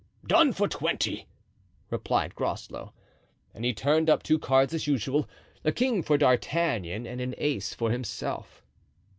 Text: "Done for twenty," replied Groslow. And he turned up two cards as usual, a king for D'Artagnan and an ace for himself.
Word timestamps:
"Done 0.25 0.51
for 0.51 0.67
twenty," 0.67 1.27
replied 1.91 2.33
Groslow. 2.33 2.91
And 3.53 3.63
he 3.63 3.71
turned 3.71 4.09
up 4.09 4.23
two 4.23 4.39
cards 4.39 4.73
as 4.73 4.87
usual, 4.87 5.29
a 5.63 5.71
king 5.71 6.01
for 6.01 6.17
D'Artagnan 6.17 7.05
and 7.05 7.21
an 7.21 7.35
ace 7.37 7.75
for 7.75 7.91
himself. 7.91 8.63